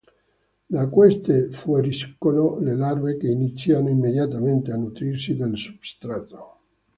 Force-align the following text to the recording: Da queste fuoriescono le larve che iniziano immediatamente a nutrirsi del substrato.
Da 0.67 0.89
queste 0.89 1.51
fuoriescono 1.51 2.57
le 2.59 2.75
larve 2.75 3.17
che 3.17 3.27
iniziano 3.27 3.87
immediatamente 3.87 4.71
a 4.71 4.75
nutrirsi 4.75 5.35
del 5.35 5.55
substrato. 5.55 6.57